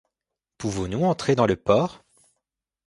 Pouvons-nous 0.57 1.03
entrer 1.05 1.35
dans 1.35 1.45
le 1.45 1.55
port? 1.55 2.03